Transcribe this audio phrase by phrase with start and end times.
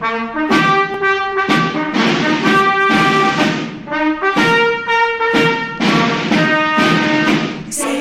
[0.00, 0.06] Se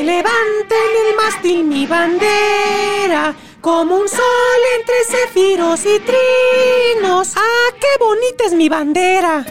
[0.06, 4.20] levanta en el mástil mi bandera, como un sol
[4.80, 7.34] entre cefiros y trinos.
[7.36, 9.46] ¡Ah, qué bonita es mi bandera!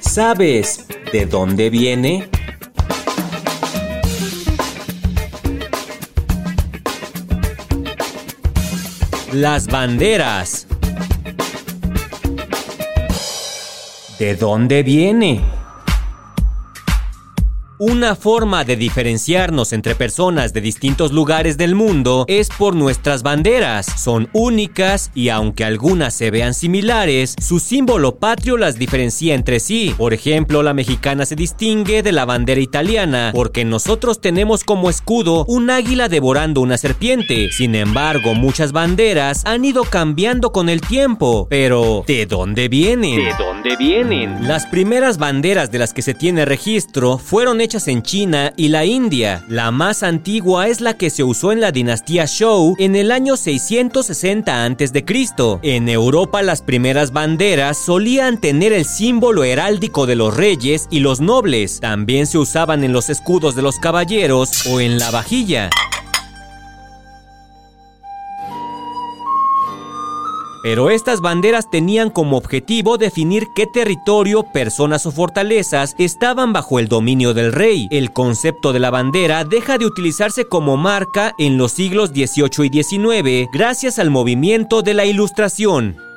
[0.00, 2.28] ¿Sabes de dónde viene?
[9.30, 10.66] Las banderas.
[14.22, 15.40] ¿De dónde viene?
[17.84, 23.86] Una forma de diferenciarnos entre personas de distintos lugares del mundo es por nuestras banderas.
[24.00, 29.96] Son únicas y aunque algunas se vean similares, su símbolo patrio las diferencia entre sí.
[29.98, 35.44] Por ejemplo, la mexicana se distingue de la bandera italiana porque nosotros tenemos como escudo
[35.48, 37.50] un águila devorando una serpiente.
[37.50, 41.48] Sin embargo, muchas banderas han ido cambiando con el tiempo.
[41.50, 43.24] Pero, ¿de dónde vienen?
[43.24, 44.46] ¿De dónde vienen?
[44.46, 48.84] Las primeras banderas de las que se tiene registro fueron hechas en China y la
[48.84, 49.42] India.
[49.48, 53.36] La más antigua es la que se usó en la dinastía Zhou en el año
[53.36, 55.04] 660 a.C.
[55.62, 61.20] En Europa las primeras banderas solían tener el símbolo heráldico de los reyes y los
[61.20, 61.80] nobles.
[61.80, 65.70] También se usaban en los escudos de los caballeros o en la vajilla.
[70.62, 76.86] Pero estas banderas tenían como objetivo definir qué territorio, personas o fortalezas estaban bajo el
[76.86, 77.88] dominio del rey.
[77.90, 82.82] El concepto de la bandera deja de utilizarse como marca en los siglos XVIII y
[82.82, 86.11] XIX gracias al movimiento de la Ilustración.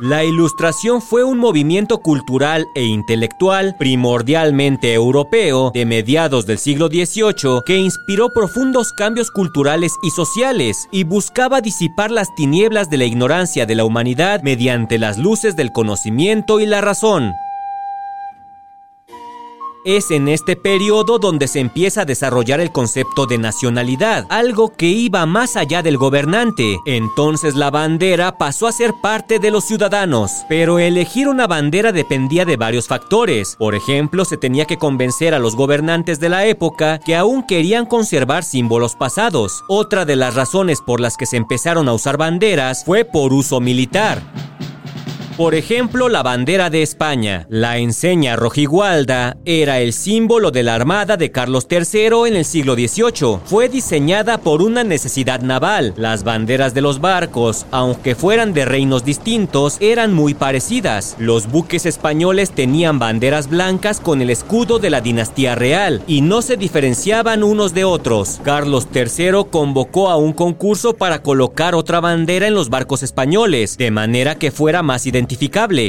[0.00, 7.60] La ilustración fue un movimiento cultural e intelectual primordialmente europeo de mediados del siglo XVIII
[7.66, 13.66] que inspiró profundos cambios culturales y sociales y buscaba disipar las tinieblas de la ignorancia
[13.66, 17.34] de la humanidad mediante las luces del conocimiento y la razón.
[19.84, 24.86] Es en este periodo donde se empieza a desarrollar el concepto de nacionalidad, algo que
[24.86, 26.78] iba más allá del gobernante.
[26.86, 32.44] Entonces la bandera pasó a ser parte de los ciudadanos, pero elegir una bandera dependía
[32.44, 33.56] de varios factores.
[33.58, 37.86] Por ejemplo, se tenía que convencer a los gobernantes de la época que aún querían
[37.86, 39.64] conservar símbolos pasados.
[39.66, 43.58] Otra de las razones por las que se empezaron a usar banderas fue por uso
[43.58, 44.22] militar.
[45.42, 47.48] Por ejemplo, la bandera de España.
[47.50, 52.74] La enseña rojigualda era el símbolo de la armada de Carlos III en el siglo
[52.74, 53.40] XVIII.
[53.44, 55.94] Fue diseñada por una necesidad naval.
[55.96, 61.16] Las banderas de los barcos, aunque fueran de reinos distintos, eran muy parecidas.
[61.18, 66.42] Los buques españoles tenían banderas blancas con el escudo de la dinastía real y no
[66.42, 68.38] se diferenciaban unos de otros.
[68.44, 73.90] Carlos III convocó a un concurso para colocar otra bandera en los barcos españoles, de
[73.90, 75.31] manera que fuera más identificable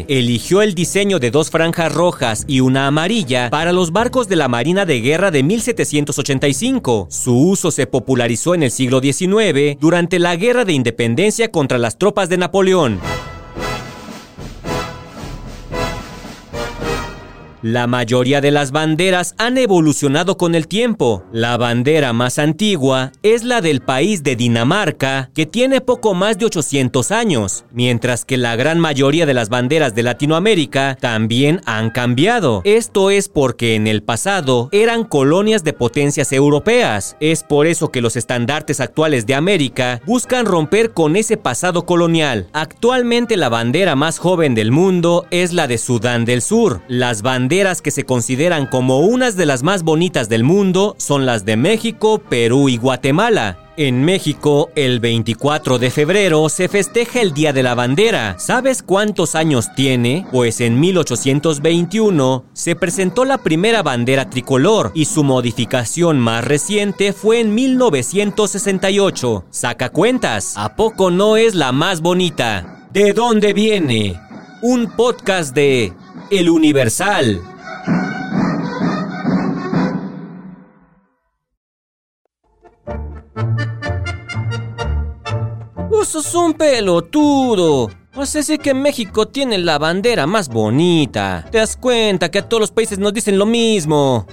[0.08, 4.48] Eligió el diseño de dos franjas rojas y una amarilla para los barcos de la
[4.48, 7.08] Marina de Guerra de 1785.
[7.10, 11.98] Su uso se popularizó en el siglo XIX durante la Guerra de Independencia contra las
[11.98, 13.00] tropas de Napoleón.
[17.64, 21.24] La mayoría de las banderas han evolucionado con el tiempo.
[21.32, 26.48] La bandera más antigua es la del país de Dinamarca, que tiene poco más de
[26.48, 32.62] 800 años, mientras que la gran mayoría de las banderas de Latinoamérica también han cambiado.
[32.66, 37.16] Esto es porque en el pasado eran colonias de potencias europeas.
[37.22, 42.50] Es por eso que los estandartes actuales de América buscan romper con ese pasado colonial.
[42.52, 46.82] Actualmente la bandera más joven del mundo es la de Sudán del Sur.
[46.90, 51.46] Las banderas que se consideran como unas de las más bonitas del mundo son las
[51.46, 53.60] de México, Perú y Guatemala.
[53.78, 58.40] En México, el 24 de febrero se festeja el Día de la Bandera.
[58.40, 60.26] ¿Sabes cuántos años tiene?
[60.32, 67.40] Pues en 1821 se presentó la primera bandera tricolor y su modificación más reciente fue
[67.40, 69.46] en 1968.
[69.52, 72.88] Saca cuentas, ¿a poco no es la más bonita?
[72.92, 74.20] ¿De dónde viene?
[74.64, 75.94] Un podcast de
[76.32, 77.53] El Universal.
[86.04, 87.90] Vos sos un pelotudo.
[88.26, 91.46] Sé si que México tiene la bandera más bonita.
[91.50, 94.28] Te das cuenta que a todos los países nos dicen lo mismo.